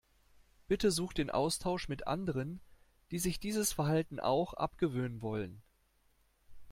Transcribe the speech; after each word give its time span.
Bitte 0.67 0.89
such 0.91 1.13
den 1.13 1.29
Austausch 1.29 1.87
mit 1.87 2.07
anderen, 2.07 2.59
die 3.11 3.19
sich 3.19 3.39
dieses 3.39 3.71
Verhalten 3.71 4.19
auch 4.19 4.55
abgewöhnen 4.55 5.21
wollen. 5.21 5.61